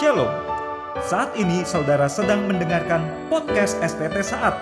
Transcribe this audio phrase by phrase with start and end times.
[0.00, 0.32] Shalom.
[1.04, 4.56] Saat ini saudara sedang mendengarkan podcast STT Saat.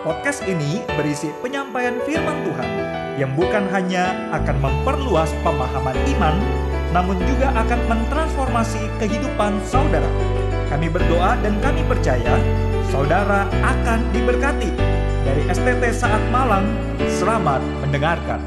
[0.00, 2.70] Podcast ini berisi penyampaian firman Tuhan
[3.20, 6.40] yang bukan hanya akan memperluas pemahaman iman,
[6.96, 10.08] namun juga akan mentransformasi kehidupan saudara.
[10.72, 12.40] Kami berdoa dan kami percaya
[12.88, 14.72] saudara akan diberkati.
[15.20, 16.64] Dari STT Saat Malang,
[17.20, 18.40] selamat mendengarkan.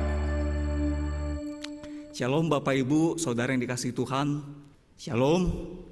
[2.18, 4.42] Shalom Bapak Ibu, saudara yang dikasih Tuhan.
[4.98, 5.86] Shalom.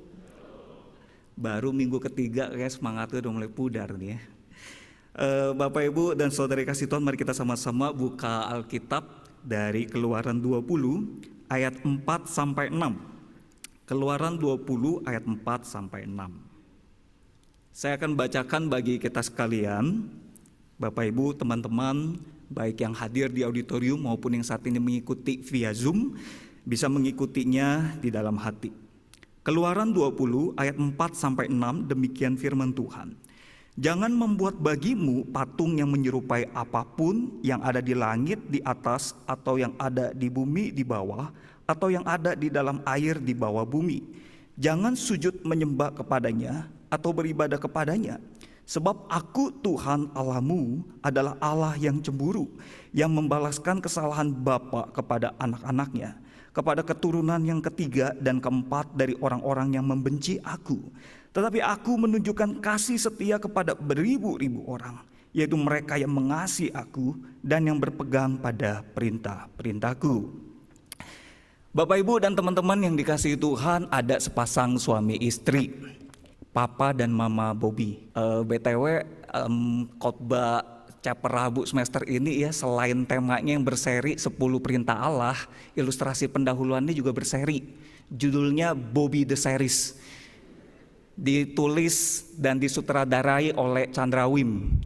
[1.39, 4.19] Baru minggu ketiga kayak semangatnya udah mulai pudar nih ya.
[5.19, 9.07] Eh, Bapak Ibu dan saudara yang kasih Tuhan, mari kita sama-sama buka Alkitab
[9.39, 10.59] dari Keluaran 20
[11.47, 12.99] ayat 4 sampai 6.
[13.87, 16.27] Keluaran 20 ayat 4 sampai 6.
[17.71, 20.11] Saya akan bacakan bagi kita sekalian,
[20.75, 22.19] Bapak Ibu, teman-teman,
[22.51, 26.19] baik yang hadir di auditorium maupun yang saat ini mengikuti via Zoom,
[26.67, 28.88] bisa mengikutinya di dalam hati.
[29.39, 33.15] Keluaran 20 ayat 4 sampai 6 demikian firman Tuhan.
[33.79, 39.55] Jangan membuat bagimu patung yang menyerupai apa pun yang ada di langit di atas atau
[39.55, 41.31] yang ada di bumi di bawah
[41.63, 44.03] atau yang ada di dalam air di bawah bumi.
[44.59, 48.19] Jangan sujud menyembah kepadanya atau beribadah kepadanya
[48.69, 52.45] Sebab aku Tuhan Allahmu adalah Allah yang cemburu,
[52.93, 56.13] yang membalaskan kesalahan bapa kepada anak-anaknya,
[56.51, 60.81] kepada keturunan yang ketiga dan keempat dari orang-orang yang membenci aku.
[61.29, 67.13] Tetapi aku menunjukkan kasih setia kepada beribu-ribu orang, yaitu mereka yang mengasihi aku
[67.45, 70.49] dan yang berpegang pada perintah-perintahku.
[71.69, 75.69] Bapak Ibu dan teman-teman yang dikasihi Tuhan, ada sepasang suami istri.
[76.49, 78.09] Papa dan Mama Bobby.
[78.17, 79.05] Uh, BTW
[79.37, 85.35] um, khotbah chapter Rabu semester ini ya selain temanya yang berseri 10 perintah Allah,
[85.75, 87.63] ilustrasi pendahuluannya juga berseri.
[88.09, 89.95] Judulnya Bobby the Series.
[91.19, 94.79] Ditulis dan disutradarai oleh Chandra Wim.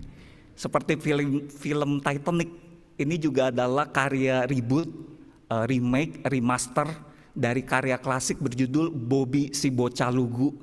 [0.54, 2.50] Seperti film film Titanic,
[2.98, 4.90] ini juga adalah karya reboot,
[5.50, 6.90] uh, remake, remaster
[7.34, 10.54] dari karya klasik berjudul Bobby si Bocah Lugu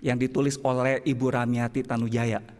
[0.00, 2.55] yang ditulis oleh Ibu Ramiati Tanujaya.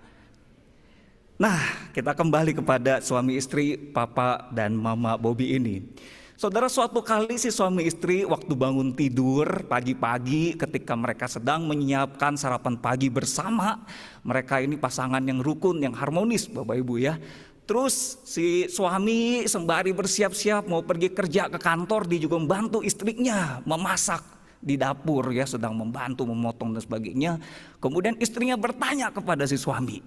[1.36, 1.60] Nah,
[1.92, 5.84] kita kembali kepada suami istri Papa dan Mama Bobby ini.
[6.32, 12.80] Saudara, suatu kali si suami istri waktu bangun tidur pagi-pagi ketika mereka sedang menyiapkan sarapan
[12.80, 13.84] pagi bersama,
[14.24, 17.20] mereka ini pasangan yang rukun, yang harmonis Bapak Ibu ya.
[17.68, 24.24] Terus si suami sembari bersiap-siap mau pergi kerja ke kantor, dia juga membantu istrinya memasak
[24.56, 27.32] di dapur ya sedang membantu memotong dan sebagainya.
[27.76, 30.00] Kemudian istrinya bertanya kepada si suami,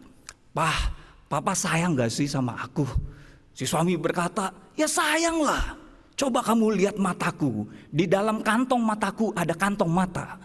[0.53, 2.83] "Pah, papa sayang gak sih sama aku?"
[3.53, 5.77] Si suami berkata, "Ya sayang lah.
[6.19, 7.69] Coba kamu lihat mataku.
[7.87, 10.35] Di dalam kantong mataku ada kantong mata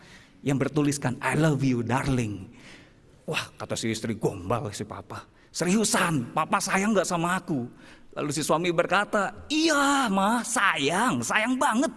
[0.45, 2.47] yang bertuliskan I love you darling."
[3.25, 5.25] Wah, kata si istri gombal si papa.
[5.49, 7.65] Seriusan, papa sayang gak sama aku?
[8.15, 11.91] Lalu si suami berkata, iya mah sayang, sayang banget.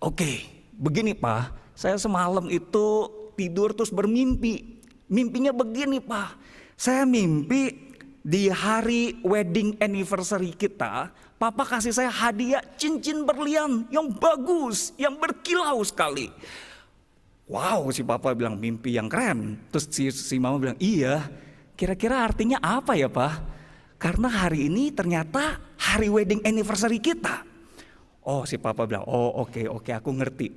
[0.00, 0.48] Oke,
[0.80, 3.04] begini Pak, saya semalam itu
[3.36, 4.80] tidur terus bermimpi.
[5.12, 6.39] Mimpinya begini Pak,
[6.80, 7.92] saya mimpi
[8.24, 15.84] di hari wedding anniversary kita, Papa kasih saya hadiah cincin berlian yang bagus, yang berkilau
[15.84, 16.32] sekali.
[17.44, 19.60] Wow, si Papa bilang mimpi yang keren.
[19.68, 21.28] Terus si, si Mama bilang, iya,
[21.76, 23.34] kira-kira artinya apa ya Pak?
[24.00, 27.44] Karena hari ini ternyata hari wedding anniversary kita.
[28.24, 30.48] Oh si Papa bilang, oh oke okay, oke okay, aku ngerti.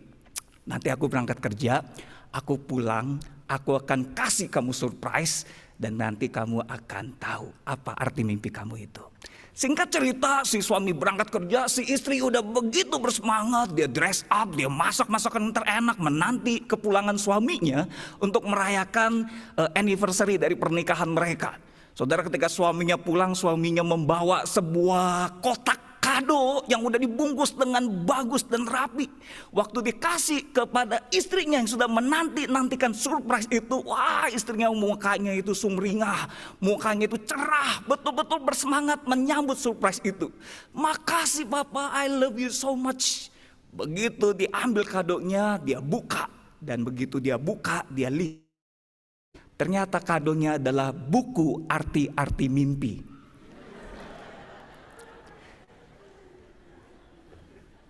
[0.71, 1.83] Nanti aku berangkat kerja,
[2.31, 5.43] aku pulang, aku akan kasih kamu surprise
[5.77, 9.03] dan nanti kamu akan tahu apa arti mimpi kamu itu.
[9.53, 14.65] Singkat cerita, si suami berangkat kerja, si istri udah begitu bersemangat, dia dress up, dia
[14.65, 17.85] masak masakan terenak, menanti kepulangan suaminya
[18.17, 21.53] untuk merayakan uh, anniversary dari pernikahan mereka.
[21.93, 28.67] Saudara ketika suaminya pulang, suaminya membawa sebuah kotak kado yang udah dibungkus dengan bagus dan
[28.67, 29.07] rapi.
[29.55, 36.27] Waktu dikasih kepada istrinya yang sudah menanti-nantikan surprise itu, wah istrinya mukanya itu sumringah,
[36.59, 40.27] mukanya itu cerah, betul-betul bersemangat menyambut surprise itu.
[40.75, 43.31] Makasih Bapak, I love you so much.
[43.71, 46.27] Begitu diambil kadonya, dia buka.
[46.59, 48.43] Dan begitu dia buka, dia lihat.
[49.53, 53.12] Ternyata kadonya adalah buku arti-arti mimpi.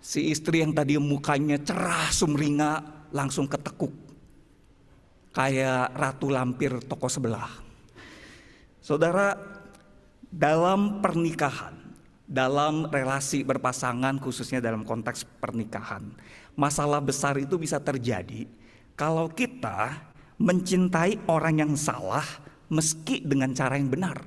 [0.03, 3.95] Si istri yang tadi mukanya cerah sumringah langsung ketekuk.
[5.31, 7.47] Kayak ratu lampir toko sebelah.
[8.83, 9.31] Saudara,
[10.27, 11.71] dalam pernikahan,
[12.27, 16.03] dalam relasi berpasangan khususnya dalam konteks pernikahan,
[16.59, 18.43] masalah besar itu bisa terjadi
[18.99, 20.03] kalau kita
[20.35, 22.27] mencintai orang yang salah
[22.67, 24.19] meski dengan cara yang benar.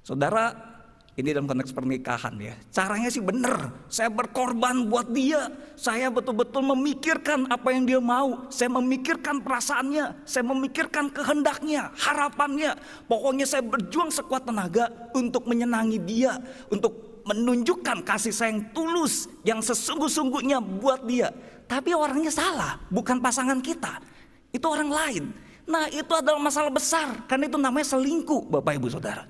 [0.00, 0.73] Saudara,
[1.14, 2.58] ini dalam konteks pernikahan ya.
[2.74, 3.70] Caranya sih benar.
[3.86, 5.46] Saya berkorban buat dia.
[5.78, 8.50] Saya betul-betul memikirkan apa yang dia mau.
[8.50, 10.26] Saya memikirkan perasaannya.
[10.26, 12.74] Saya memikirkan kehendaknya, harapannya.
[13.06, 16.34] Pokoknya saya berjuang sekuat tenaga untuk menyenangi dia.
[16.66, 21.30] Untuk menunjukkan kasih sayang tulus yang sesungguh-sungguhnya buat dia.
[21.70, 24.02] Tapi orangnya salah, bukan pasangan kita.
[24.50, 25.24] Itu orang lain.
[25.64, 27.22] Nah itu adalah masalah besar.
[27.30, 29.24] Karena itu namanya selingkuh Bapak Ibu Saudara.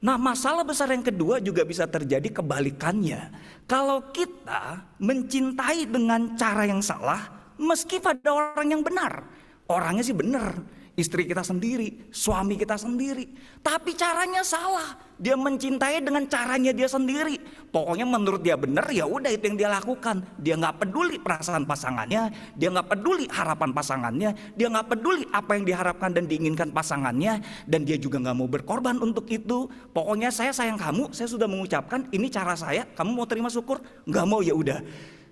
[0.00, 3.28] Nah, masalah besar yang kedua juga bisa terjadi kebalikannya.
[3.68, 9.28] Kalau kita mencintai dengan cara yang salah, meski pada orang yang benar,
[9.68, 10.56] orangnya sih benar,
[10.98, 13.30] istri kita sendiri, suami kita sendiri.
[13.62, 15.10] Tapi caranya salah.
[15.20, 17.36] Dia mencintai dengan caranya dia sendiri.
[17.68, 20.24] Pokoknya menurut dia benar ya udah itu yang dia lakukan.
[20.40, 25.68] Dia nggak peduli perasaan pasangannya, dia nggak peduli harapan pasangannya, dia nggak peduli apa yang
[25.68, 29.68] diharapkan dan diinginkan pasangannya, dan dia juga nggak mau berkorban untuk itu.
[29.92, 34.24] Pokoknya saya sayang kamu, saya sudah mengucapkan ini cara saya, kamu mau terima syukur, nggak
[34.24, 34.80] mau ya udah.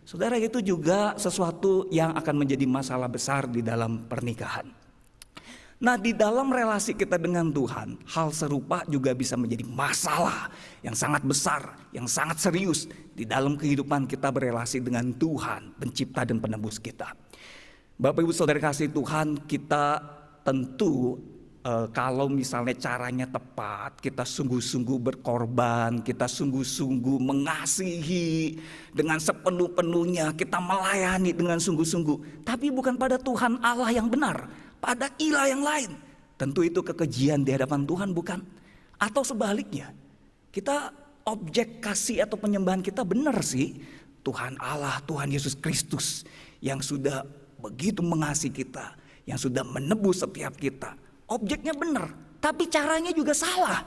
[0.08, 4.88] Saudara itu juga sesuatu yang akan menjadi masalah besar di dalam pernikahan.
[5.78, 10.50] Nah, di dalam relasi kita dengan Tuhan, hal serupa juga bisa menjadi masalah
[10.82, 16.42] yang sangat besar, yang sangat serius di dalam kehidupan kita berelasi dengan Tuhan, Pencipta dan
[16.42, 17.14] Penebus kita.
[17.94, 20.02] Bapak Ibu Saudara kasih Tuhan, kita
[20.42, 21.14] tentu
[21.62, 28.58] eh, kalau misalnya caranya tepat, kita sungguh-sungguh berkorban, kita sungguh-sungguh mengasihi
[28.90, 35.46] dengan sepenuh-penuhnya, kita melayani dengan sungguh-sungguh, tapi bukan pada Tuhan Allah yang benar pada ilah
[35.50, 35.90] yang lain.
[36.38, 38.40] Tentu itu kekejian di hadapan Tuhan bukan?
[38.98, 39.90] Atau sebaliknya,
[40.54, 40.94] kita
[41.26, 43.78] objek kasih atau penyembahan kita benar sih.
[44.22, 46.26] Tuhan Allah, Tuhan Yesus Kristus
[46.58, 47.22] yang sudah
[47.58, 48.94] begitu mengasihi kita,
[49.25, 50.94] yang sudah menebus setiap kita.
[51.30, 53.86] Objeknya benar, tapi caranya juga salah.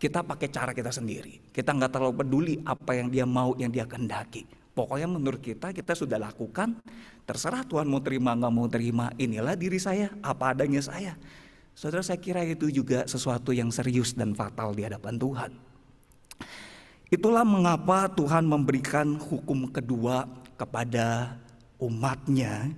[0.00, 1.52] Kita pakai cara kita sendiri.
[1.52, 4.59] Kita nggak terlalu peduli apa yang dia mau, yang dia kehendaki.
[4.80, 6.80] Pokoknya menurut kita kita sudah lakukan,
[7.28, 11.20] terserah Tuhan mau terima nggak mau terima, inilah diri saya, apa adanya saya.
[11.76, 15.52] Saudara saya kira itu juga sesuatu yang serius dan fatal di hadapan Tuhan.
[17.12, 20.24] Itulah mengapa Tuhan memberikan hukum kedua
[20.56, 21.36] kepada
[21.76, 22.72] umatnya.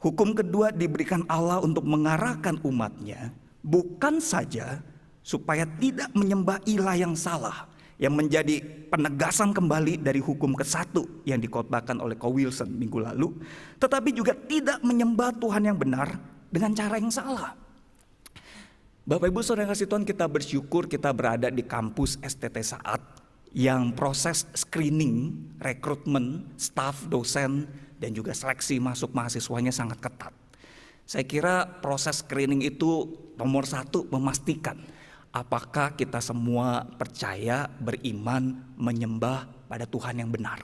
[0.00, 3.28] Hukum kedua diberikan Allah untuk mengarahkan umatnya,
[3.60, 4.80] bukan saja
[5.20, 7.68] supaya tidak menyembah ilah yang salah,
[7.98, 8.58] yang menjadi
[8.90, 13.30] penegasan kembali dari hukum ke satu yang dikotbahkan oleh Ko Wilson minggu lalu,
[13.78, 16.18] tetapi juga tidak menyembah Tuhan yang benar
[16.50, 17.54] dengan cara yang salah.
[19.04, 23.02] Bapak Ibu Saudara kasih Tuhan kita bersyukur kita berada di kampus STT Saat
[23.54, 27.68] yang proses screening, rekrutmen, staf, dosen,
[28.00, 30.34] dan juga seleksi masuk mahasiswanya sangat ketat.
[31.04, 34.80] Saya kira proses screening itu nomor satu memastikan
[35.34, 40.62] apakah kita semua percaya, beriman, menyembah pada Tuhan yang benar.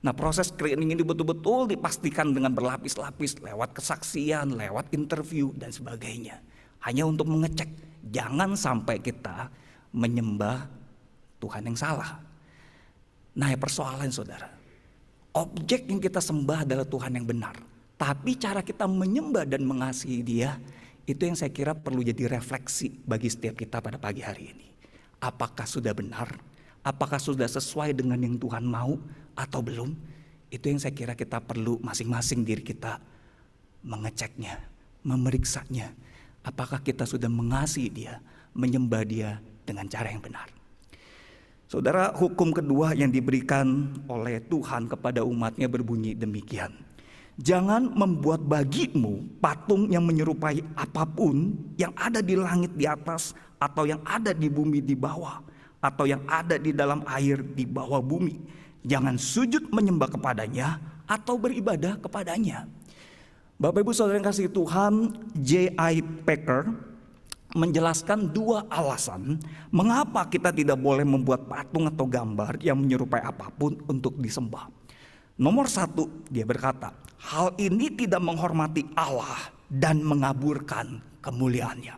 [0.00, 6.40] Nah proses screening ini betul-betul dipastikan dengan berlapis-lapis lewat kesaksian, lewat interview dan sebagainya.
[6.80, 7.68] Hanya untuk mengecek
[8.08, 9.52] jangan sampai kita
[9.92, 10.64] menyembah
[11.36, 12.16] Tuhan yang salah.
[13.36, 14.48] Nah ya persoalan saudara.
[15.36, 17.60] Objek yang kita sembah adalah Tuhan yang benar.
[18.00, 20.56] Tapi cara kita menyembah dan mengasihi dia
[21.08, 24.66] itu yang saya kira perlu jadi refleksi bagi setiap kita pada pagi hari ini.
[25.20, 26.40] Apakah sudah benar?
[26.80, 28.96] Apakah sudah sesuai dengan yang Tuhan mau
[29.36, 29.92] atau belum?
[30.48, 32.98] Itu yang saya kira kita perlu masing-masing diri kita
[33.84, 34.60] mengeceknya,
[35.04, 35.92] memeriksanya.
[36.40, 38.18] Apakah kita sudah mengasihi dia,
[38.56, 39.38] menyembah dia
[39.68, 40.48] dengan cara yang benar.
[41.70, 46.74] Saudara, hukum kedua yang diberikan oleh Tuhan kepada umatnya berbunyi demikian.
[47.38, 53.86] Jangan membuat bagimu patung yang menyerupai apa pun yang ada di langit di atas atau
[53.86, 55.40] yang ada di bumi di bawah
[55.80, 58.36] atau yang ada di dalam air di bawah bumi.
[58.84, 62.68] Jangan sujud menyembah kepadanya atau beribadah kepadanya.
[63.60, 66.00] Bapak Ibu Saudara yang kasih Tuhan, J.I.
[66.24, 66.72] Packer
[67.52, 69.36] menjelaskan dua alasan
[69.74, 74.79] mengapa kita tidak boleh membuat patung atau gambar yang menyerupai apa pun untuk disembah.
[75.40, 76.92] Nomor satu, dia berkata,
[77.32, 81.96] hal ini tidak menghormati Allah dan mengaburkan kemuliaannya.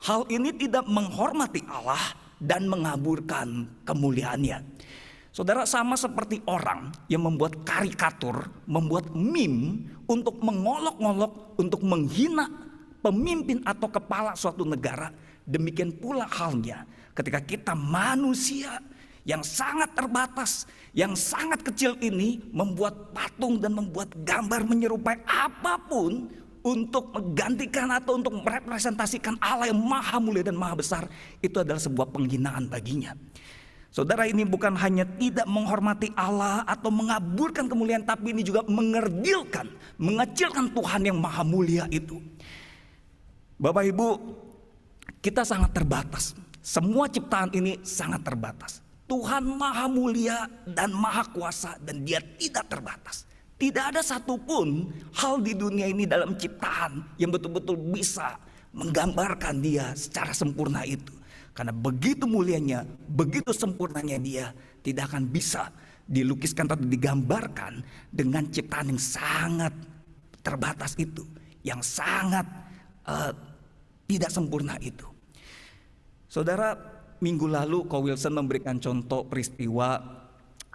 [0.00, 2.00] Hal ini tidak menghormati Allah
[2.40, 4.64] dan mengaburkan kemuliaannya.
[5.28, 12.48] Saudara sama seperti orang yang membuat karikatur, membuat meme untuk mengolok-olok, untuk menghina
[13.04, 15.12] pemimpin atau kepala suatu negara.
[15.44, 18.80] Demikian pula halnya ketika kita manusia
[19.28, 20.64] yang sangat terbatas,
[20.96, 26.28] yang sangat kecil ini membuat patung dan membuat gambar menyerupai apa pun
[26.60, 31.08] untuk menggantikan atau untuk merepresentasikan Allah yang maha mulia dan maha besar
[31.40, 33.16] itu adalah sebuah penghinaan baginya.
[33.90, 39.66] Saudara ini bukan hanya tidak menghormati Allah atau mengaburkan kemuliaan tapi ini juga mengerdilkan,
[39.98, 42.22] mengecilkan Tuhan yang maha mulia itu.
[43.58, 44.08] Bapak Ibu,
[45.18, 46.38] kita sangat terbatas.
[46.62, 48.78] Semua ciptaan ini sangat terbatas.
[49.10, 53.26] Tuhan maha mulia dan maha kuasa dan dia tidak terbatas.
[53.58, 54.86] Tidak ada satupun
[55.18, 58.38] hal di dunia ini dalam ciptaan yang betul-betul bisa
[58.70, 61.10] menggambarkan dia secara sempurna itu.
[61.50, 64.54] Karena begitu mulianya, begitu sempurnanya dia
[64.86, 65.74] tidak akan bisa
[66.06, 67.82] dilukiskan atau digambarkan
[68.14, 69.74] dengan ciptaan yang sangat
[70.46, 71.26] terbatas itu.
[71.66, 72.46] Yang sangat
[73.10, 73.34] uh,
[74.06, 75.04] tidak sempurna itu.
[76.30, 76.78] Saudara,
[77.20, 80.00] minggu lalu Ko Wilson memberikan contoh peristiwa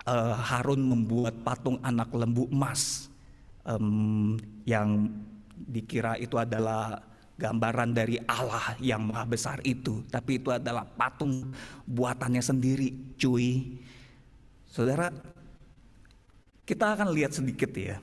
[0.05, 3.09] uh, Harun membuat patung anak lembu emas
[3.65, 5.09] um, yang
[5.57, 7.01] dikira itu adalah
[7.35, 11.51] gambaran dari Allah yang maha besar itu, tapi itu adalah patung
[11.83, 13.75] buatannya sendiri, cuy.
[14.71, 15.11] Saudara,
[16.63, 17.99] kita akan lihat sedikit ya.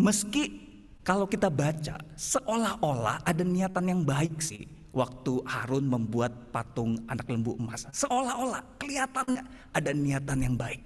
[0.00, 0.66] Meski
[1.06, 7.54] kalau kita baca seolah-olah ada niatan yang baik sih waktu Harun membuat patung anak lembu
[7.58, 7.86] emas.
[7.94, 9.42] Seolah-olah kelihatannya
[9.74, 10.82] ada niatan yang baik.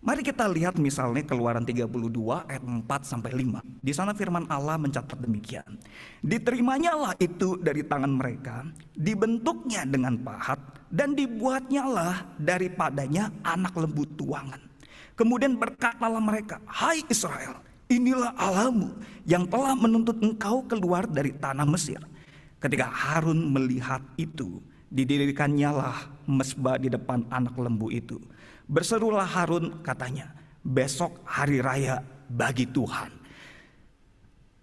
[0.00, 1.84] Mari kita lihat misalnya keluaran 32
[2.48, 3.84] ayat 4 sampai 5.
[3.84, 5.76] Di sana firman Allah mencatat demikian.
[6.24, 8.64] Diterimanya lah itu dari tangan mereka,
[8.96, 10.56] dibentuknya dengan pahat
[10.88, 14.64] dan dibuatnya lah daripadanya anak lembu tuangan.
[15.20, 17.60] Kemudian berkatalah mereka, "Hai Israel,
[17.92, 18.96] inilah Allahmu
[19.28, 22.00] yang telah menuntut engkau keluar dari tanah Mesir."
[22.60, 24.60] Ketika Harun melihat itu,
[24.92, 25.96] didirikannya lah
[26.28, 28.20] mesbah di depan anak lembu itu.
[28.68, 33.20] Berserulah Harun katanya, besok hari raya bagi Tuhan.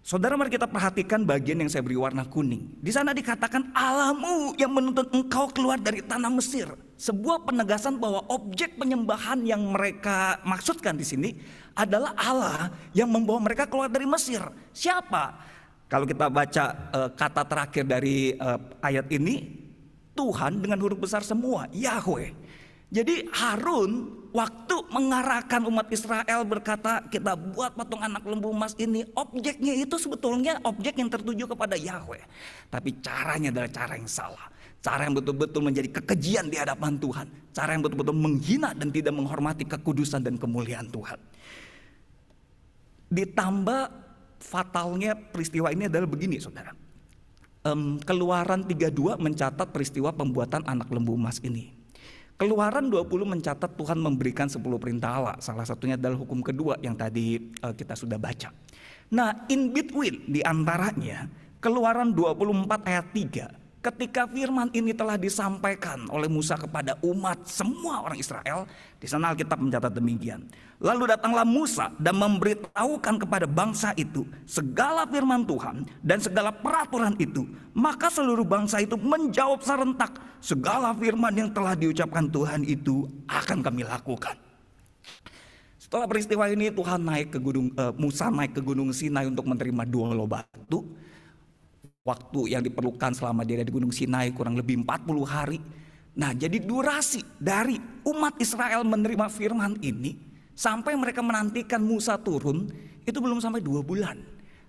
[0.08, 2.80] Saudara mari kita perhatikan bagian yang saya beri warna kuning.
[2.80, 6.64] Di sana dikatakan Allahmu yang menuntut engkau keluar dari tanah Mesir.
[6.96, 11.36] Sebuah penegasan bahwa objek penyembahan yang mereka maksudkan di sini
[11.76, 14.40] adalah Allah yang membawa mereka keluar dari Mesir.
[14.72, 15.36] Siapa?
[15.88, 19.48] Kalau kita baca uh, kata terakhir dari uh, ayat ini,
[20.12, 22.36] Tuhan dengan huruf besar semua, Yahweh.
[22.88, 29.76] Jadi Harun waktu mengarahkan umat Israel berkata kita buat patung anak lembu emas ini objeknya
[29.76, 32.24] itu sebetulnya objek yang tertuju kepada Yahweh.
[32.72, 34.48] Tapi caranya adalah cara yang salah.
[34.80, 37.26] Cara yang betul-betul menjadi kekejian di hadapan Tuhan.
[37.52, 41.18] Cara yang betul-betul menghina dan tidak menghormati kekudusan dan kemuliaan Tuhan.
[43.12, 44.07] Ditambah
[44.38, 46.74] fatalnya peristiwa ini adalah begini saudara.
[47.66, 51.74] Um, keluaran 32 mencatat peristiwa pembuatan anak lembu emas ini.
[52.38, 55.36] Keluaran 20 mencatat Tuhan memberikan 10 perintah Allah.
[55.42, 58.54] Salah satunya adalah hukum kedua yang tadi uh, kita sudah baca.
[59.10, 61.26] Nah, in between di antaranya
[61.58, 68.18] Keluaran 24 ayat 3 Ketika firman ini telah disampaikan oleh Musa kepada umat semua orang
[68.18, 68.66] Israel,
[68.98, 70.50] di sana Alkitab mencatat demikian.
[70.82, 77.46] Lalu datanglah Musa dan memberitahukan kepada bangsa itu segala firman Tuhan dan segala peraturan itu.
[77.70, 83.86] Maka seluruh bangsa itu menjawab serentak, segala firman yang telah diucapkan Tuhan itu akan kami
[83.86, 84.34] lakukan.
[85.78, 89.86] Setelah peristiwa ini Tuhan naik ke gunung uh, Musa naik ke gunung Sinai untuk menerima
[89.86, 90.82] dua batu
[92.08, 95.60] waktu yang diperlukan selama dia ada di Gunung Sinai kurang lebih 40 hari.
[96.16, 97.76] Nah jadi durasi dari
[98.08, 100.16] umat Israel menerima firman ini
[100.56, 102.64] sampai mereka menantikan Musa turun
[103.04, 104.16] itu belum sampai dua bulan.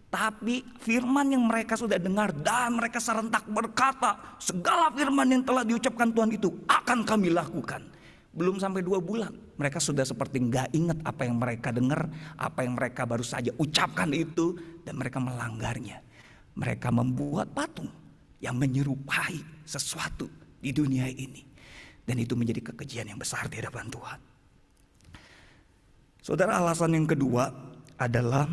[0.09, 6.09] Tapi firman yang mereka sudah dengar dan mereka serentak berkata segala firman yang telah diucapkan
[6.09, 7.85] Tuhan itu akan kami lakukan.
[8.33, 12.73] Belum sampai dua bulan mereka sudah seperti nggak ingat apa yang mereka dengar, apa yang
[12.73, 16.08] mereka baru saja ucapkan itu dan mereka melanggarnya.
[16.59, 17.87] Mereka membuat patung
[18.43, 20.27] yang menyerupai sesuatu
[20.59, 21.47] di dunia ini.
[22.03, 24.19] Dan itu menjadi kekejian yang besar di hadapan Tuhan.
[26.19, 27.47] Saudara alasan yang kedua
[27.95, 28.43] adalah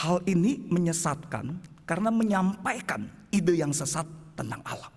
[0.00, 4.88] hal ini menyesatkan karena menyampaikan ide yang sesat tentang Allah.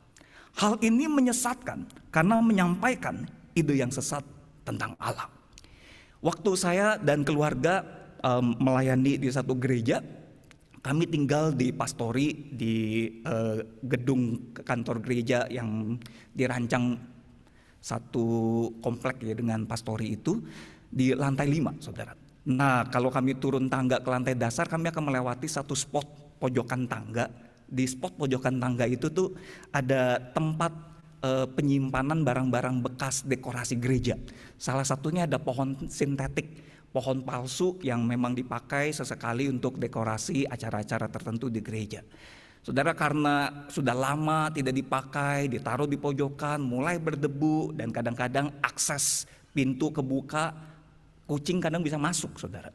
[0.55, 3.25] Hal ini menyesatkan karena menyampaikan
[3.58, 4.22] ide yang sesat
[4.62, 5.27] tentang Allah.
[6.24, 7.84] Waktu saya dan keluarga
[8.24, 10.00] um, melayani di satu gereja,
[10.84, 13.56] kami tinggal di pastori di uh,
[13.88, 15.96] gedung kantor gereja yang
[16.36, 17.00] dirancang
[17.80, 18.28] satu
[18.84, 20.44] komplek ya dengan pastori itu
[20.92, 22.12] di lantai lima, saudara.
[22.52, 27.32] Nah kalau kami turun tangga ke lantai dasar kami akan melewati satu spot pojokan tangga.
[27.63, 29.32] Di spot pojokan tangga itu tuh
[29.72, 30.72] ada tempat
[31.24, 34.20] uh, penyimpanan barang-barang bekas dekorasi gereja.
[34.60, 41.50] Salah satunya ada pohon sintetik pohon palsu yang memang dipakai sesekali untuk dekorasi acara-acara tertentu
[41.50, 42.06] di gereja.
[42.64, 49.92] Saudara karena sudah lama tidak dipakai, ditaruh di pojokan, mulai berdebu dan kadang-kadang akses pintu
[49.92, 50.56] kebuka,
[51.28, 52.72] kucing kadang bisa masuk, Saudara.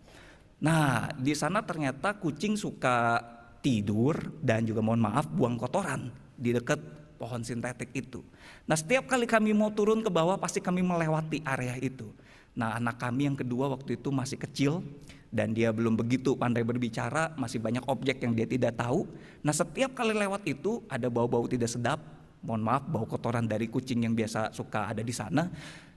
[0.60, 3.22] Nah, di sana ternyata kucing suka
[3.64, 6.78] tidur dan juga mohon maaf buang kotoran di dekat
[7.16, 8.20] pohon sintetik itu.
[8.68, 12.12] Nah, setiap kali kami mau turun ke bawah pasti kami melewati area itu.
[12.58, 14.82] Nah, anak kami yang kedua waktu itu masih kecil,
[15.30, 19.06] dan dia belum begitu pandai berbicara, masih banyak objek yang dia tidak tahu.
[19.46, 22.02] Nah, setiap kali lewat itu ada bau-bau tidak sedap,
[22.42, 25.46] mohon maaf, bau kotoran dari kucing yang biasa suka ada di sana.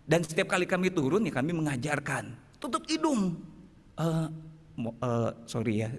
[0.06, 3.42] Dan setiap kali kami turun ya kami mengajarkan, tutup hidung.
[3.98, 4.30] Uh,
[5.02, 5.90] uh, sorry ya,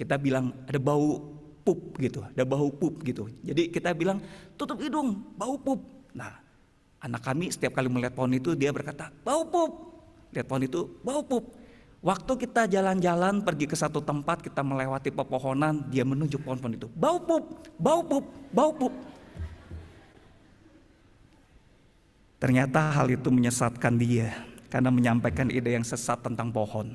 [0.00, 1.20] kita bilang ada bau
[1.60, 3.26] pup gitu, ada bau pup gitu.
[3.42, 4.22] Jadi kita bilang
[4.54, 5.82] tutup hidung, bau pup.
[6.14, 6.38] Nah,
[7.02, 9.95] anak kami setiap kali melihat pohon itu dia berkata, bau pup.
[10.34, 11.54] Lihat pohon itu, bau pup.
[12.04, 16.86] Waktu kita jalan-jalan pergi ke satu tempat, kita melewati pepohonan, dia menunjuk pohon-pohon itu.
[16.94, 18.94] Bau pup, bau pup, bau pup.
[22.36, 24.30] Ternyata hal itu menyesatkan dia
[24.68, 26.92] karena menyampaikan ide yang sesat tentang pohon.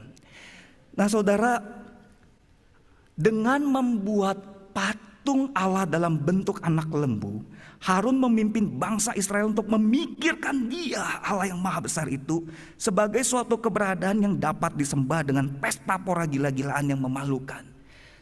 [0.93, 1.59] Nah saudara,
[3.17, 4.37] dengan membuat
[5.21, 7.45] patung Allah dalam bentuk anak lembu,
[7.85, 12.41] Harun memimpin bangsa Israel untuk memikirkan dia Allah yang maha besar itu
[12.73, 17.61] sebagai suatu keberadaan yang dapat disembah dengan pesta pora gila-gilaan yang memalukan.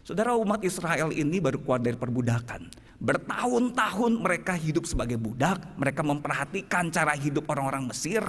[0.03, 2.67] Saudara umat Israel ini baru keluar dari perbudakan.
[2.99, 8.19] Bertahun-tahun mereka hidup sebagai budak, mereka memperhatikan cara hidup orang-orang Mesir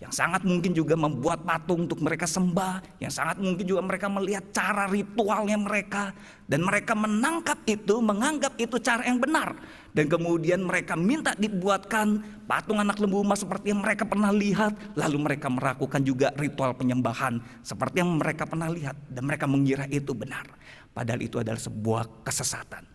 [0.00, 4.48] yang sangat mungkin juga membuat patung untuk mereka sembah, yang sangat mungkin juga mereka melihat
[4.48, 6.16] cara ritualnya mereka
[6.48, 9.60] dan mereka menangkap itu, menganggap itu cara yang benar
[9.92, 15.20] dan kemudian mereka minta dibuatkan patung anak lembu emas seperti yang mereka pernah lihat, lalu
[15.20, 20.48] mereka melakukan juga ritual penyembahan seperti yang mereka pernah lihat dan mereka mengira itu benar,
[20.96, 22.93] padahal itu adalah sebuah kesesatan.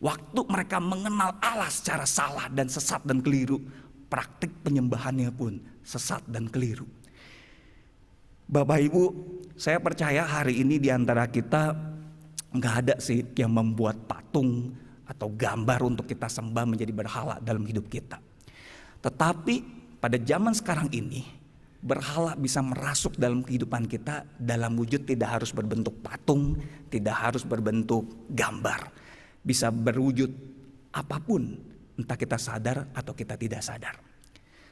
[0.00, 3.60] Waktu mereka mengenal Allah secara salah dan sesat dan keliru,
[4.08, 6.88] praktik penyembahannya pun sesat dan keliru.
[8.48, 9.04] Bapak Ibu,
[9.60, 11.76] saya percaya hari ini di antara kita
[12.50, 14.72] nggak ada sih yang membuat patung
[15.04, 18.16] atau gambar untuk kita sembah menjadi berhala dalam hidup kita.
[19.04, 19.54] Tetapi
[20.00, 21.28] pada zaman sekarang ini,
[21.84, 26.56] berhala bisa merasuk dalam kehidupan kita dalam wujud tidak harus berbentuk patung,
[26.88, 28.99] tidak harus berbentuk gambar
[29.40, 30.30] bisa berwujud
[30.90, 31.56] apa pun,
[31.96, 33.96] entah kita sadar atau kita tidak sadar.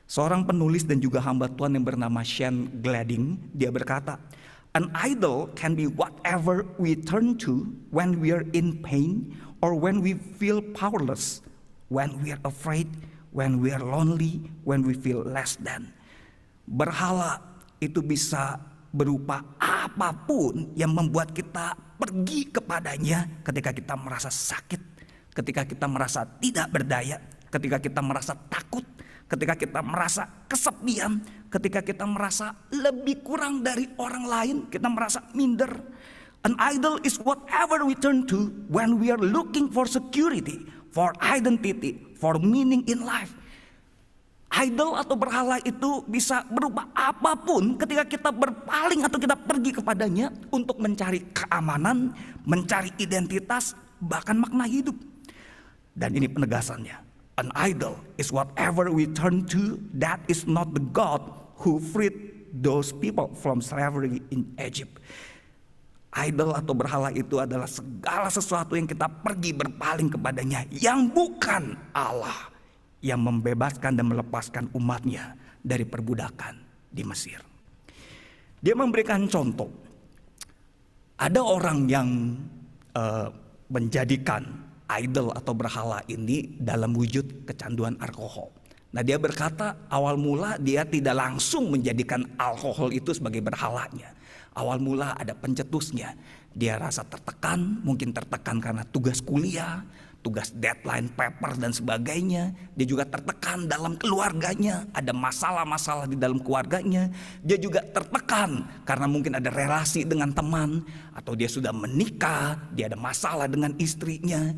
[0.09, 4.17] Seorang penulis dan juga hamba Tuhan yang bernama Shane Glading, dia berkata,
[4.73, 10.01] An idol can be whatever we turn to when we are in pain or when
[10.01, 11.45] we feel powerless,
[11.93, 12.89] when we are afraid,
[13.33, 15.93] when we are lonely, when we feel less than.
[16.69, 17.41] Berhala
[17.81, 18.61] itu bisa
[18.99, 24.83] berupa apa pun yang membuat kita pergi kepadanya ketika kita merasa sakit,
[25.39, 28.83] ketika kita merasa tidak berdaya, ketika kita merasa takut,
[29.31, 35.71] ketika kita merasa kesepian, ketika kita merasa lebih kurang dari orang lain, kita merasa minder.
[36.43, 42.03] An idol is whatever we turn to when we are looking for security, for identity,
[42.19, 43.38] for meaning in life.
[44.49, 50.33] Idol atau berhala itu bisa berupa apa pun ketika kita berpaling atau kita pergi kepadanya
[50.49, 52.17] untuk mencari keamanan,
[52.49, 54.97] mencari identitas, bahkan makna hidup.
[55.93, 56.97] Dan ini penegasannya.
[57.37, 61.23] An idol is whatever we turn to that is not the God
[61.61, 62.17] who freed
[62.51, 64.97] those people from slavery in Egypt.
[66.17, 72.58] Idol atau berhala itu adalah segala sesuatu yang kita pergi berpaling kepadanya yang bukan Allah
[73.05, 76.55] yang membebaskan dan melepaskan umatnya dari perbudakan
[76.91, 77.39] di Mesir.
[78.59, 79.71] Dia memberikan contoh.
[81.19, 82.09] Ada orang yang
[82.95, 83.29] uh,
[83.71, 84.43] menjadikan
[84.89, 88.55] idol atau berhala ini dalam wujud kecanduan alkohol.
[88.89, 94.17] Nah dia berkata awal mula dia tidak langsung menjadikan alkohol itu sebagai berhalanya.
[94.57, 96.17] Awal mula ada pencetusnya.
[96.57, 99.85] Dia rasa tertekan, mungkin tertekan karena tugas kuliah,
[100.23, 102.53] tugas deadline paper dan sebagainya.
[102.75, 107.09] Dia juga tertekan dalam keluarganya, ada masalah-masalah di dalam keluarganya.
[107.43, 110.83] Dia juga tertekan karena mungkin ada relasi dengan teman
[111.15, 114.53] atau dia sudah menikah, dia ada masalah dengan istrinya.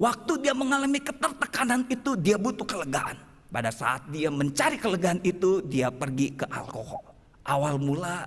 [0.00, 3.20] Waktu dia mengalami ketertekanan itu, dia butuh kelegaan.
[3.52, 7.04] Pada saat dia mencari kelegaan itu, dia pergi ke alkohol.
[7.44, 8.24] Awal mula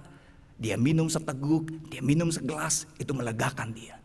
[0.55, 3.97] dia minum seteguk, dia minum segelas, itu melegakan dia.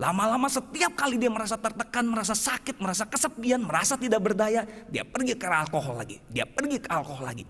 [0.00, 5.36] Lama-lama setiap kali dia merasa tertekan, merasa sakit, merasa kesepian, merasa tidak berdaya, dia pergi
[5.36, 6.16] ke alkohol lagi.
[6.32, 7.44] Dia pergi ke alkohol lagi.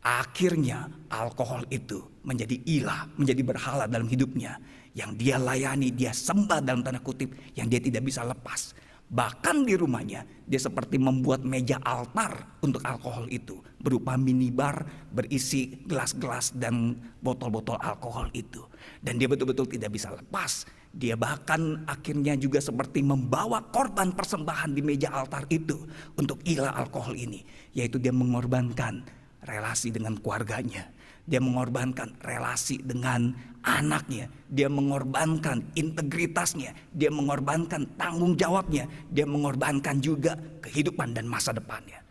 [0.00, 4.56] Akhirnya alkohol itu menjadi ilah, menjadi berhala dalam hidupnya.
[4.94, 8.72] Yang dia layani, dia sembah dalam tanda kutip, yang dia tidak bisa lepas.
[9.10, 13.58] Bahkan di rumahnya dia seperti membuat meja altar untuk alkohol itu.
[13.82, 18.62] Berupa minibar berisi gelas-gelas dan botol-botol alkohol itu.
[19.02, 20.62] Dan dia betul-betul tidak bisa lepas.
[20.90, 25.78] Dia bahkan akhirnya juga seperti membawa korban persembahan di meja altar itu
[26.18, 27.46] untuk ilah alkohol ini.
[27.70, 29.06] Yaitu dia mengorbankan
[29.46, 30.90] relasi dengan keluarganya.
[31.30, 33.30] Dia mengorbankan relasi dengan
[33.62, 34.26] anaknya.
[34.50, 36.74] Dia mengorbankan integritasnya.
[36.90, 38.90] Dia mengorbankan tanggung jawabnya.
[39.14, 42.02] Dia mengorbankan juga kehidupan dan masa depannya.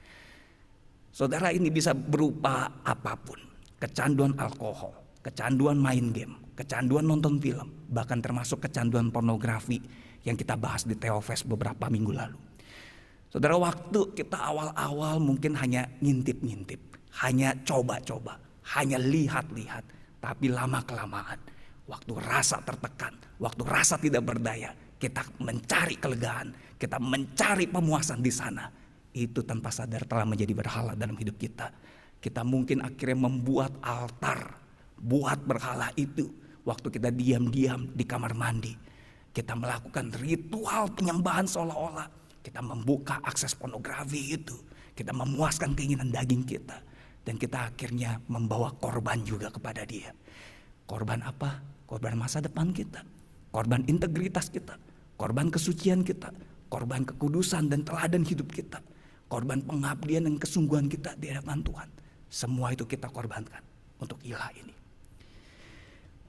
[1.12, 3.36] Saudara ini bisa berupa apa pun.
[3.80, 4.92] Kecanduan alkohol,
[5.24, 9.80] kecanduan main game, kecanduan nonton film, bahkan termasuk kecanduan pornografi
[10.28, 12.40] yang kita bahas di Teofest beberapa minggu lalu.
[13.32, 16.90] Saudara waktu kita awal-awal mungkin hanya ngintip-ngintip
[17.26, 18.38] hanya coba-coba,
[18.78, 19.84] hanya lihat-lihat,
[20.22, 21.40] tapi lama kelamaan
[21.90, 24.70] waktu rasa tertekan, waktu rasa tidak berdaya,
[25.02, 28.70] kita mencari kelegaan, kita mencari pemuasan di sana.
[29.10, 31.74] Itu tanpa sadar telah menjadi berhala dalam hidup kita.
[32.22, 34.54] Kita mungkin akhirnya membuat altar,
[35.02, 36.30] buat berhala itu
[36.70, 38.78] waktu kita diam-diam di kamar mandi.
[39.34, 44.56] Kita melakukan ritual penyembahan seolah-olah kita membuka akses pornografi itu.
[44.96, 46.82] Kita memuaskan keinginan daging kita.
[47.24, 50.16] Dan kita akhirnya membawa korban juga kepada dia.
[50.88, 51.60] Korban apa?
[51.86, 53.04] Korban masa depan kita.
[53.52, 54.80] Korban integritas kita.
[55.20, 56.32] Korban kesucian kita.
[56.72, 58.80] Korban kekudusan dan teladan hidup kita.
[59.30, 61.90] Korban pengabdian dan kesungguhan kita di hadapan Tuhan.
[62.34, 63.62] Semua itu kita korbankan
[64.02, 64.79] untuk ilah ini.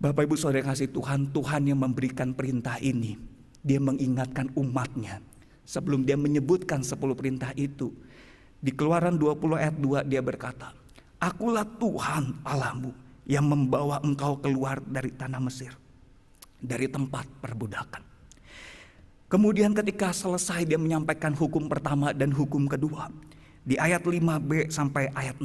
[0.01, 3.21] Bapak Ibu Saudara kasih Tuhan, Tuhan yang memberikan perintah ini.
[3.61, 5.21] Dia mengingatkan umatnya.
[5.69, 7.93] Sebelum dia menyebutkan 10 perintah itu.
[8.65, 10.73] Di keluaran 20 ayat 2 dia berkata.
[11.21, 12.97] Akulah Tuhan Allahmu
[13.29, 15.77] yang membawa engkau keluar dari tanah Mesir,
[16.57, 18.01] dari tempat perbudakan.
[19.29, 23.13] Kemudian ketika selesai dia menyampaikan hukum pertama dan hukum kedua.
[23.69, 25.37] Di ayat 5b sampai ayat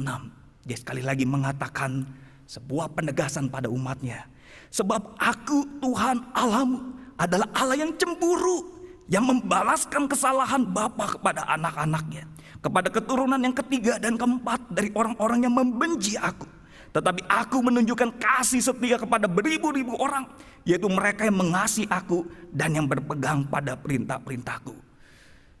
[0.64, 2.08] Dia sekali lagi mengatakan
[2.48, 4.32] sebuah penegasan pada umatnya.
[4.70, 6.80] Sebab aku Tuhan Allahmu
[7.16, 8.74] adalah Allah yang cemburu.
[9.06, 12.26] Yang membalaskan kesalahan bapa kepada anak-anaknya
[12.66, 16.50] kepada keturunan yang ketiga dan keempat dari orang-orang yang membenci aku.
[16.90, 20.26] Tetapi aku menunjukkan kasih setia kepada beribu-ribu orang,
[20.66, 24.74] yaitu mereka yang mengasihi aku dan yang berpegang pada perintah-perintahku.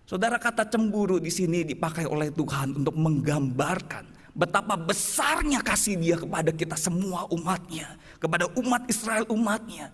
[0.06, 6.52] Saudara kata cemburu di sini dipakai oleh Tuhan untuk menggambarkan betapa besarnya kasih dia kepada
[6.52, 7.96] kita semua umatnya.
[8.20, 9.88] Kepada umat Israel umatnya.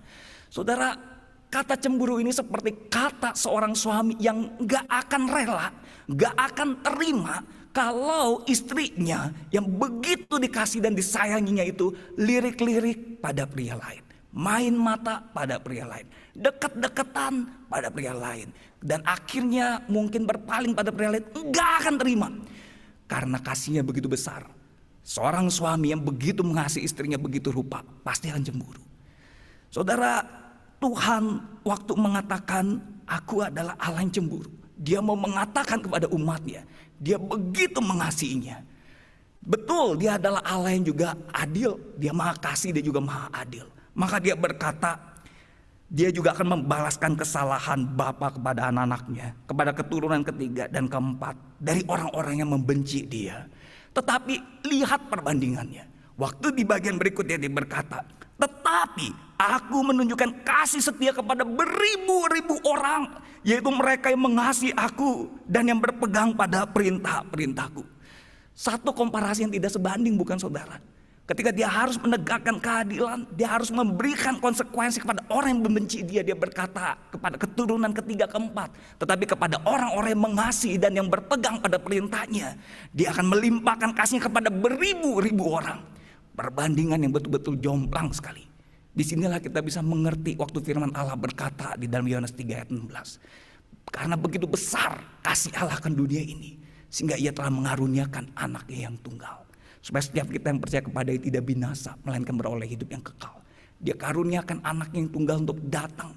[0.50, 0.98] Saudara
[1.46, 5.68] kata cemburu ini seperti kata seorang suami yang gak akan rela
[6.10, 11.88] gak akan terima kalau istrinya yang begitu dikasih dan disayanginya itu
[12.20, 14.04] lirik-lirik pada pria lain.
[14.32, 16.04] Main mata pada pria lain.
[16.36, 18.52] Dekat-dekatan pada pria lain.
[18.80, 21.24] Dan akhirnya mungkin berpaling pada pria lain.
[21.32, 22.28] Enggak akan terima.
[23.12, 24.48] Karena kasihnya begitu besar.
[25.04, 27.84] Seorang suami yang begitu mengasihi istrinya begitu rupa.
[28.00, 28.80] Pasti akan cemburu.
[29.68, 30.24] Saudara
[30.80, 34.48] Tuhan waktu mengatakan aku adalah Allah yang cemburu.
[34.80, 36.64] Dia mau mengatakan kepada umatnya,
[36.96, 38.64] dia begitu mengasihinya.
[39.44, 41.76] Betul, dia adalah Allah yang juga adil.
[42.00, 43.68] Dia maha kasih, dia juga maha adil.
[43.92, 44.96] Maka dia berkata,
[45.92, 52.40] dia juga akan membalaskan kesalahan bapa kepada anak-anaknya, kepada keturunan ketiga dan keempat dari orang-orang
[52.40, 53.44] yang membenci dia.
[53.92, 55.84] Tetapi lihat perbandingannya.
[56.16, 58.08] Waktu di bagian berikutnya dia berkata,
[58.40, 63.20] tetapi aku menunjukkan kasih setia kepada beribu-ribu orang.
[63.44, 67.84] Yaitu mereka yang mengasihi aku dan yang berpegang pada perintah-perintahku.
[68.56, 70.78] Satu komparasi yang tidak sebanding bukan saudara.
[71.32, 76.20] Ketika dia harus menegakkan keadilan, dia harus memberikan konsekuensi kepada orang yang membenci dia.
[76.20, 78.68] Dia berkata kepada keturunan ketiga keempat.
[79.00, 82.52] Tetapi kepada orang-orang yang mengasihi dan yang berpegang pada perintahnya.
[82.92, 85.80] Dia akan melimpahkan kasihnya kepada beribu-ribu orang.
[86.36, 88.44] Perbandingan yang betul-betul jomplang sekali.
[88.92, 93.88] Di sinilah kita bisa mengerti waktu firman Allah berkata di dalam Yohanes 3 ayat 16.
[93.88, 96.60] Karena begitu besar kasih Allah akan dunia ini.
[96.92, 99.41] Sehingga ia telah mengaruniakan anaknya yang tunggal.
[99.82, 101.98] Supaya setiap kita yang percaya kepada dia tidak binasa.
[102.06, 103.42] Melainkan beroleh hidup yang kekal.
[103.82, 106.14] Dia karuniakan anaknya yang tunggal untuk datang.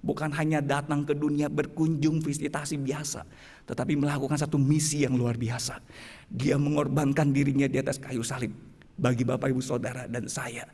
[0.00, 3.26] Bukan hanya datang ke dunia berkunjung visitasi biasa.
[3.66, 5.82] Tetapi melakukan satu misi yang luar biasa.
[6.30, 8.54] Dia mengorbankan dirinya di atas kayu salib
[8.94, 10.64] bagi Bapak Ibu Saudara dan saya.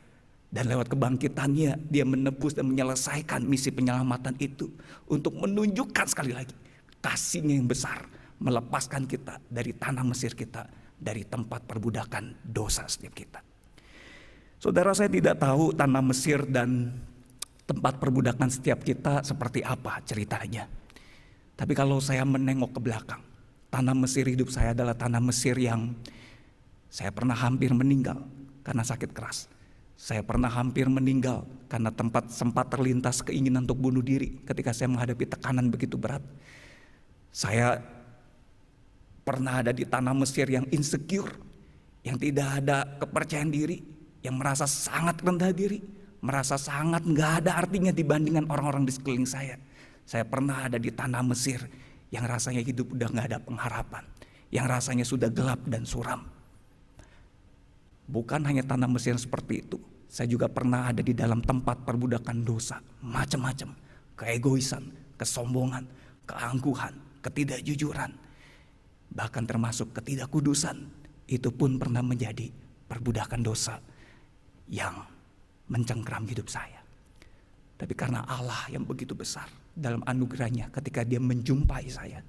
[0.47, 4.71] Dan lewat kebangkitannya dia menebus dan menyelesaikan misi penyelamatan itu.
[5.09, 6.55] Untuk menunjukkan sekali lagi
[7.01, 8.05] kasihnya yang besar.
[8.37, 10.69] Melepaskan kita dari tanah Mesir kita.
[10.97, 13.39] Dari tempat perbudakan dosa setiap kita.
[14.57, 16.89] Saudara saya tidak tahu tanah Mesir dan
[17.69, 20.65] tempat perbudakan setiap kita seperti apa ceritanya.
[21.53, 23.21] Tapi kalau saya menengok ke belakang,
[23.69, 25.93] tanah Mesir hidup saya adalah tanah Mesir yang
[26.89, 28.17] saya pernah hampir meninggal
[28.65, 29.45] karena sakit keras.
[29.97, 35.25] Saya pernah hampir meninggal karena tempat sempat terlintas keinginan untuk bunuh diri ketika saya menghadapi
[35.25, 36.21] tekanan begitu berat.
[37.33, 37.81] Saya
[39.27, 41.35] pernah ada di tanah Mesir yang insecure,
[42.07, 43.83] yang tidak ada kepercayaan diri,
[44.23, 45.83] yang merasa sangat rendah diri,
[46.23, 49.59] merasa sangat nggak ada artinya dibandingkan orang-orang di sekeliling saya.
[50.07, 51.59] Saya pernah ada di tanah Mesir
[52.07, 54.07] yang rasanya hidup udah nggak ada pengharapan,
[54.47, 56.23] yang rasanya sudah gelap dan suram.
[58.07, 59.75] Bukan hanya tanah Mesir seperti itu.
[60.07, 62.79] Saya juga pernah ada di dalam tempat perbudakan dosa.
[63.03, 63.75] Macam-macam.
[64.15, 64.87] Keegoisan,
[65.19, 65.83] kesombongan,
[66.23, 68.15] keangkuhan, ketidakjujuran.
[69.11, 71.07] Bahkan termasuk ketidakkudusan.
[71.27, 72.47] Itu pun pernah menjadi
[72.87, 73.83] perbudakan dosa
[74.71, 74.95] yang
[75.67, 76.79] mencengkram hidup saya.
[77.75, 82.23] Tapi karena Allah yang begitu besar dalam anugerahnya ketika dia menjumpai saya.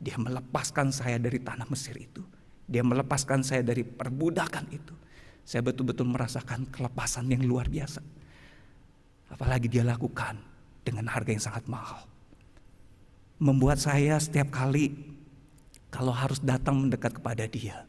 [0.00, 2.24] Dia melepaskan saya dari tanah Mesir itu
[2.70, 4.94] dia melepaskan saya dari perbudakan itu.
[5.42, 7.98] Saya betul-betul merasakan kelepasan yang luar biasa.
[9.34, 10.38] Apalagi dia lakukan
[10.86, 12.06] dengan harga yang sangat mahal.
[13.42, 14.94] Membuat saya setiap kali
[15.90, 17.84] kalau harus datang mendekat kepada dia,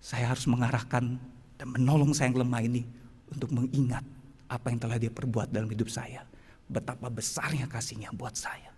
[0.00, 1.20] saya harus mengarahkan
[1.60, 2.82] dan menolong saya yang lemah ini
[3.28, 4.02] untuk mengingat
[4.48, 6.24] apa yang telah dia perbuat dalam hidup saya.
[6.66, 8.72] Betapa besarnya kasihnya buat saya.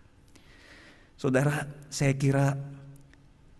[1.15, 2.57] Saudara, saya kira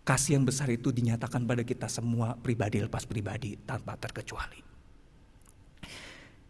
[0.03, 4.59] Kasih yang besar itu dinyatakan pada kita semua pribadi lepas pribadi tanpa terkecuali.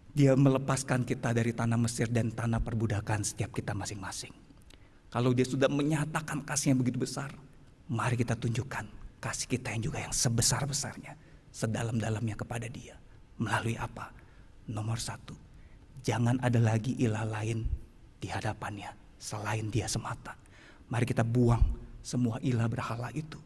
[0.10, 4.34] Dia melepaskan kita dari tanah Mesir dan tanah perbudakan setiap kita masing-masing.
[5.14, 7.30] Kalau dia sudah menyatakan kasih yang begitu besar,
[7.90, 8.86] mari kita tunjukkan
[9.24, 11.16] kasih kita yang juga yang sebesar-besarnya,
[11.52, 13.00] sedalam-dalamnya kepada dia.
[13.40, 14.12] Melalui apa?
[14.68, 15.36] Nomor satu,
[16.04, 17.64] jangan ada lagi ilah lain
[18.20, 20.36] di hadapannya selain dia semata.
[20.92, 21.64] Mari kita buang
[22.04, 23.40] semua ilah berhala itu.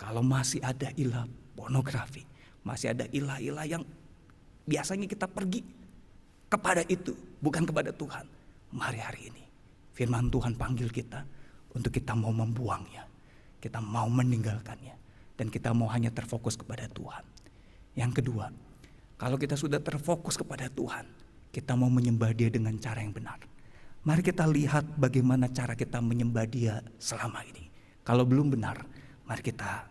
[0.00, 2.24] Kalau masih ada ilah pornografi,
[2.64, 3.84] masih ada ilah-ilah yang
[4.64, 5.60] biasanya kita pergi
[6.48, 7.12] kepada itu,
[7.44, 8.24] bukan kepada Tuhan.
[8.72, 9.44] Mari hari ini
[9.92, 11.20] firman Tuhan panggil kita
[11.76, 13.09] untuk kita mau membuangnya.
[13.60, 14.96] Kita mau meninggalkannya.
[15.36, 17.24] Dan kita mau hanya terfokus kepada Tuhan.
[17.96, 18.52] Yang kedua,
[19.20, 21.04] kalau kita sudah terfokus kepada Tuhan,
[21.52, 23.40] kita mau menyembah dia dengan cara yang benar.
[24.00, 27.68] Mari kita lihat bagaimana cara kita menyembah dia selama ini.
[28.00, 28.80] Kalau belum benar,
[29.28, 29.84] mari kita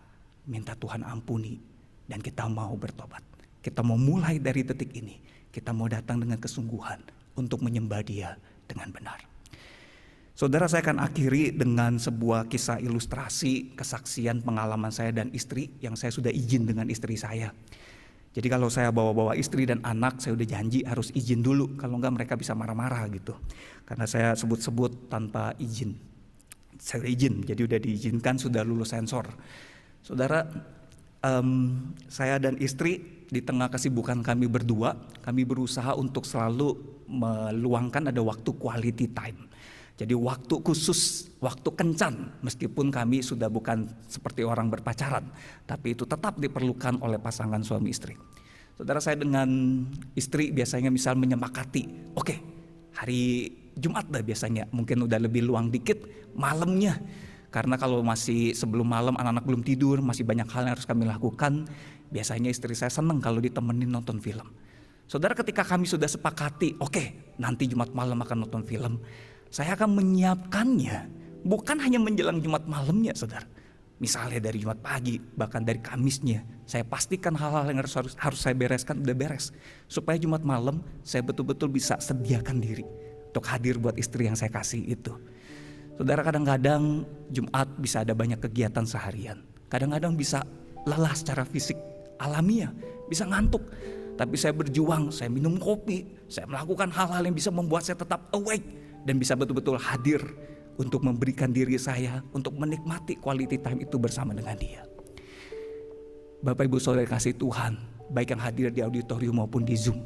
[0.50, 1.62] minta Tuhan ampuni
[2.10, 3.22] dan kita mau bertobat.
[3.62, 5.22] Kita mau mulai dari detik ini,
[5.54, 6.98] kita mau datang dengan kesungguhan
[7.38, 8.34] untuk menyembah Dia
[8.66, 9.29] dengan benar.
[10.40, 16.08] Saudara saya akan akhiri dengan sebuah kisah ilustrasi kesaksian pengalaman saya dan istri yang saya
[16.08, 17.52] sudah izin dengan istri saya.
[18.32, 22.16] Jadi kalau saya bawa-bawa istri dan anak saya udah janji harus izin dulu kalau enggak
[22.16, 23.36] mereka bisa marah-marah gitu.
[23.84, 25.92] Karena saya sebut-sebut tanpa izin
[26.80, 29.28] saya izin, jadi udah diizinkan sudah lulus sensor.
[30.00, 30.48] Saudara,
[31.20, 36.80] um, saya dan istri di tengah kesibukan kami berdua, kami berusaha untuk selalu
[37.12, 39.52] meluangkan ada waktu quality time.
[40.00, 45.28] Jadi waktu khusus, waktu kencan, meskipun kami sudah bukan seperti orang berpacaran,
[45.68, 48.16] tapi itu tetap diperlukan oleh pasangan suami istri.
[48.80, 49.44] Saudara saya dengan
[50.16, 52.40] istri biasanya misal menyepakati, oke okay,
[52.96, 56.00] hari Jumat dah biasanya, mungkin udah lebih luang dikit
[56.32, 56.96] malamnya.
[57.52, 61.68] Karena kalau masih sebelum malam anak-anak belum tidur, masih banyak hal yang harus kami lakukan.
[62.08, 64.48] Biasanya istri saya senang kalau ditemenin nonton film.
[65.10, 67.06] Saudara ketika kami sudah sepakati, oke okay,
[67.42, 69.02] nanti Jumat malam akan nonton film.
[69.50, 70.98] Saya akan menyiapkannya,
[71.42, 73.42] bukan hanya menjelang Jumat malamnya saudara.
[73.98, 78.56] Misalnya dari Jumat pagi, bahkan dari Kamisnya, saya pastikan hal-hal yang harus, harus harus saya
[78.56, 79.52] bereskan udah beres,
[79.90, 82.86] supaya Jumat malam saya betul-betul bisa sediakan diri
[83.28, 85.12] untuk hadir buat istri yang saya kasih itu.
[86.00, 89.44] Saudara kadang-kadang Jumat bisa ada banyak kegiatan seharian.
[89.68, 90.46] Kadang-kadang bisa
[90.88, 91.76] lelah secara fisik
[92.22, 92.72] alamiah,
[93.04, 93.68] bisa ngantuk.
[94.16, 98.79] Tapi saya berjuang, saya minum kopi, saya melakukan hal-hal yang bisa membuat saya tetap awake
[99.04, 100.20] dan bisa betul-betul hadir
[100.80, 104.82] untuk memberikan diri saya untuk menikmati quality time itu bersama dengan dia.
[106.40, 107.76] Bapak Ibu Saudara kasih Tuhan,
[108.08, 110.00] baik yang hadir di auditorium maupun di Zoom.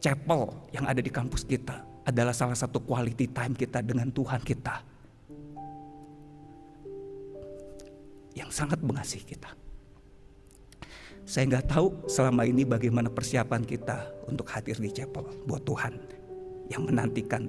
[0.00, 4.84] Chapel yang ada di kampus kita, adalah salah satu quality time kita dengan Tuhan kita.
[8.36, 9.50] Yang sangat mengasihi kita.
[11.24, 15.96] Saya nggak tahu selama ini bagaimana persiapan kita untuk hadir di chapel buat Tuhan
[16.68, 17.48] yang menantikan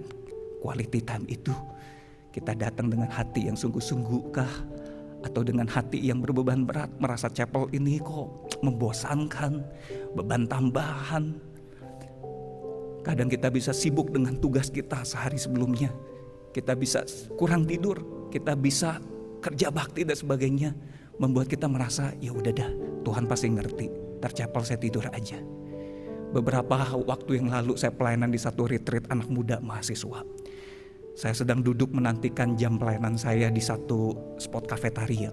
[0.66, 1.54] quality time itu.
[2.34, 4.54] Kita datang dengan hati yang sungguh-sungguh kah?
[5.26, 8.30] atau dengan hati yang berbeban berat merasa chapel ini kok
[8.62, 9.58] membosankan,
[10.14, 11.34] beban tambahan.
[13.02, 15.90] Kadang kita bisa sibuk dengan tugas kita sehari sebelumnya.
[16.54, 17.02] Kita bisa
[17.42, 19.02] kurang tidur, kita bisa
[19.42, 20.78] kerja bakti dan sebagainya
[21.22, 22.72] membuat kita merasa ya udah dah
[23.06, 23.88] Tuhan pasti ngerti
[24.20, 25.38] tercepel saya tidur aja
[26.34, 30.26] beberapa waktu yang lalu saya pelayanan di satu retreat anak muda mahasiswa
[31.16, 35.32] saya sedang duduk menantikan jam pelayanan saya di satu spot kafetaria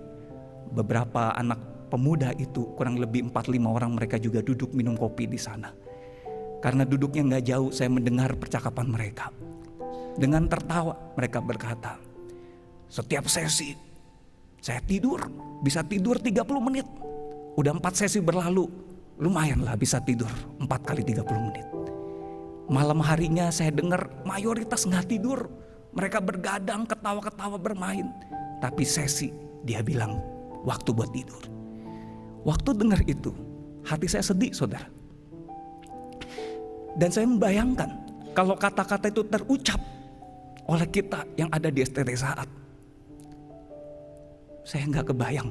[0.72, 5.74] beberapa anak pemuda itu kurang lebih 4-5 orang mereka juga duduk minum kopi di sana
[6.62, 9.28] karena duduknya nggak jauh saya mendengar percakapan mereka
[10.16, 11.98] dengan tertawa mereka berkata
[12.88, 13.92] setiap sesi
[14.62, 15.18] saya tidur,
[15.58, 16.86] bisa tidur 30 menit.
[17.58, 18.70] Udah 4 sesi berlalu,
[19.18, 20.30] lumayan lah bisa tidur
[20.62, 21.66] 4 kali 30 menit.
[22.70, 25.50] Malam harinya saya dengar mayoritas nggak tidur.
[25.92, 28.08] Mereka bergadang, ketawa-ketawa bermain.
[28.60, 29.28] Tapi sesi
[29.64, 30.18] dia bilang
[30.64, 31.42] waktu buat tidur.
[32.42, 33.30] Waktu dengar itu,
[33.84, 34.88] hati saya sedih saudara.
[36.96, 37.90] Dan saya membayangkan
[38.32, 39.80] kalau kata-kata itu terucap
[40.68, 42.48] oleh kita yang ada di STT saat
[44.62, 45.50] saya nggak kebayang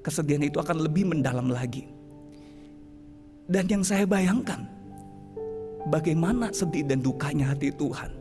[0.00, 1.86] kesedihan itu akan lebih mendalam lagi.
[3.50, 4.62] Dan yang saya bayangkan,
[5.90, 8.19] bagaimana sedih dan dukanya hati Tuhan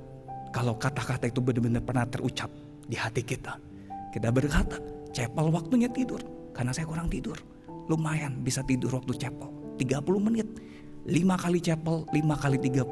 [0.49, 2.49] kalau kata-kata itu benar-benar pernah terucap
[2.89, 3.57] di hati kita.
[4.09, 4.81] Kita berkata,
[5.13, 6.21] cepel waktunya tidur
[6.53, 7.38] karena saya kurang tidur.
[7.89, 10.47] Lumayan bisa tidur waktu cepel 30 menit.
[11.09, 12.85] 5 kali cepel, 5 kali 30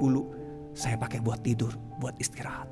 [0.77, 2.69] saya pakai buat tidur, buat istirahat.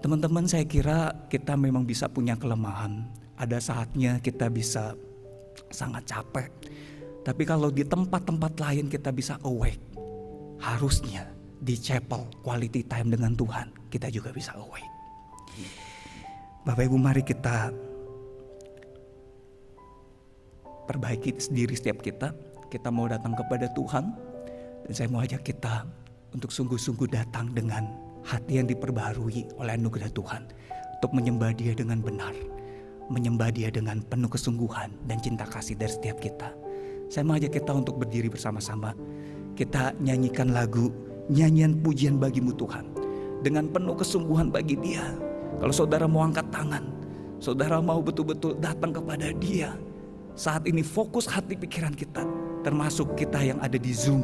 [0.00, 3.06] Teman-teman saya kira kita memang bisa punya kelemahan.
[3.36, 4.96] Ada saatnya kita bisa
[5.68, 6.50] sangat capek.
[7.26, 9.82] Tapi kalau di tempat-tempat lain kita bisa awake.
[10.56, 14.92] Harusnya di chapel quality time dengan Tuhan kita juga bisa awake.
[16.66, 17.70] Bapak Ibu mari kita
[20.86, 22.34] perbaiki sendiri setiap kita.
[22.66, 24.10] Kita mau datang kepada Tuhan
[24.84, 25.86] dan saya mau ajak kita
[26.34, 27.86] untuk sungguh-sungguh datang dengan
[28.26, 30.50] hati yang diperbarui oleh anugerah Tuhan
[30.98, 32.34] untuk menyembah Dia dengan benar,
[33.06, 36.50] menyembah Dia dengan penuh kesungguhan dan cinta kasih dari setiap kita.
[37.06, 38.90] Saya mengajak kita untuk berdiri bersama-sama.
[39.54, 40.90] Kita nyanyikan lagu
[41.30, 42.86] nyanyian pujian bagimu Tuhan
[43.42, 45.06] dengan penuh kesungguhan bagi Dia.
[45.56, 46.84] Kalau saudara mau angkat tangan,
[47.38, 49.74] saudara mau betul-betul datang kepada Dia.
[50.36, 52.22] Saat ini fokus hati pikiran kita,
[52.60, 54.20] termasuk kita yang ada di Zoom,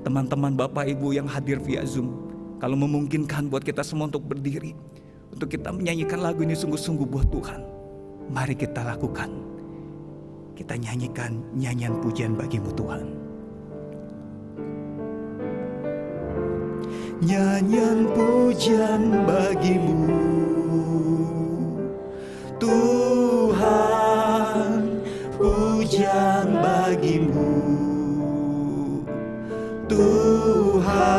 [0.00, 2.08] teman-teman Bapak Ibu yang hadir via Zoom,
[2.56, 4.72] kalau memungkinkan buat kita semua untuk berdiri.
[5.36, 7.60] Untuk kita menyanyikan lagu ini sungguh-sungguh buat Tuhan.
[8.32, 9.28] Mari kita lakukan.
[10.56, 13.25] Kita nyanyikan nyanyian pujian bagimu Tuhan.
[17.16, 20.20] Nyanyian pujian bagimu.
[22.60, 23.80] Tuhan
[25.40, 27.56] Pujian bagimu.
[29.88, 31.16] Tuhan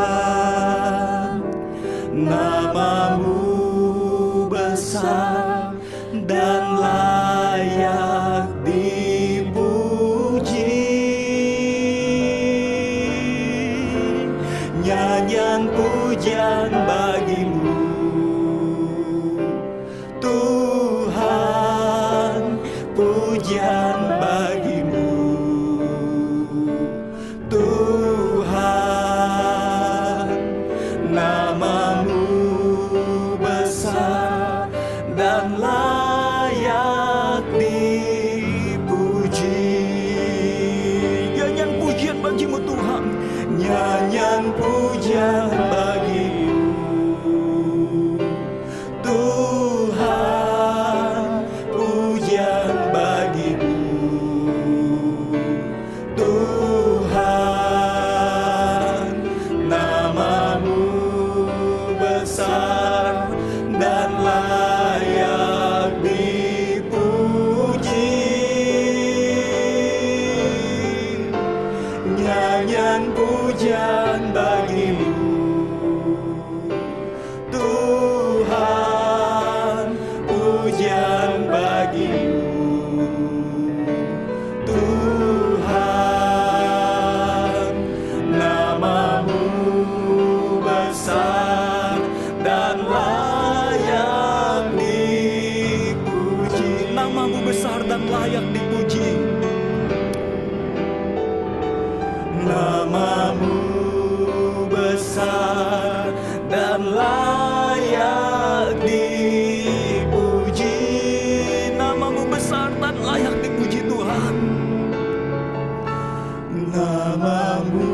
[116.72, 117.92] namamu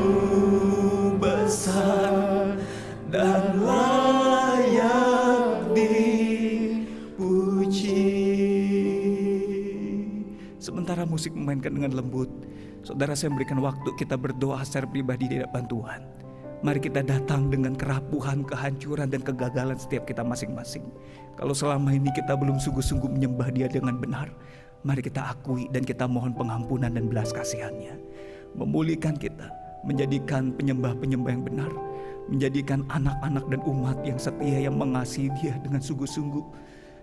[1.21, 2.57] besar
[3.13, 8.01] dan layak dipuji.
[10.57, 12.33] Sementara musik memainkan dengan lembut,
[12.81, 16.01] saudara saya memberikan waktu kita berdoa secara pribadi di hadapan Tuhan.
[16.63, 20.87] Mari kita datang dengan kerapuhan, kehancuran, dan kegagalan setiap kita masing-masing.
[21.35, 24.31] Kalau selama ini kita belum sungguh-sungguh menyembah dia dengan benar,
[24.87, 27.99] mari kita akui dan kita mohon pengampunan dan belas kasihannya.
[28.53, 29.49] Memulihkan kita,
[29.81, 31.71] menjadikan penyembah-penyembah yang benar,
[32.29, 36.45] menjadikan anak-anak dan umat yang setia yang mengasihi dia dengan sungguh-sungguh.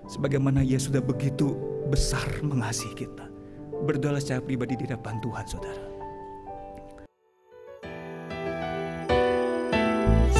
[0.08, 1.58] Sebagaimana ia sudah begitu
[1.90, 3.26] besar mengasihi kita.
[3.84, 5.84] Berdoa secara pribadi di depan Tuhan saudara.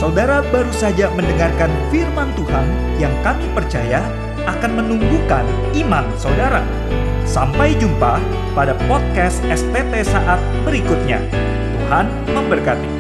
[0.01, 4.01] Saudara baru saja mendengarkan firman Tuhan yang kami percaya
[4.49, 5.45] akan menumbuhkan
[5.77, 6.65] iman saudara.
[7.31, 8.19] Sampai jumpa
[8.59, 11.23] pada podcast STT saat berikutnya.
[11.79, 13.00] Tuhan memberkati.